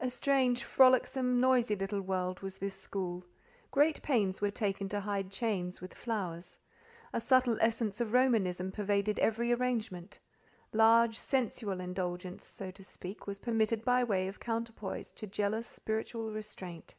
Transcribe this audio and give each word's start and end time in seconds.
A 0.00 0.08
strange, 0.08 0.64
frolicsome, 0.64 1.42
noisy 1.42 1.76
little 1.76 2.00
world 2.00 2.40
was 2.40 2.56
this 2.56 2.72
school: 2.74 3.22
great 3.70 4.00
pains 4.00 4.40
were 4.40 4.50
taken 4.50 4.88
to 4.88 4.98
hide 5.00 5.30
chains 5.30 5.78
with 5.78 5.92
flowers: 5.92 6.58
a 7.12 7.20
subtle 7.20 7.58
essence 7.60 8.00
of 8.00 8.14
Romanism 8.14 8.72
pervaded 8.72 9.18
every 9.18 9.52
arrangement: 9.52 10.18
large 10.72 11.18
sensual 11.18 11.80
indulgence 11.80 12.46
(so 12.46 12.70
to 12.70 12.82
speak) 12.82 13.26
was 13.26 13.38
permitted 13.40 13.84
by 13.84 14.02
way 14.02 14.26
of 14.26 14.40
counterpoise 14.40 15.12
to 15.12 15.26
jealous 15.26 15.66
spiritual 15.66 16.32
restraint. 16.32 16.94